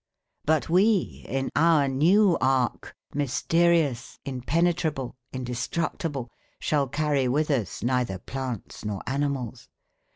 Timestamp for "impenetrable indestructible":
4.25-6.31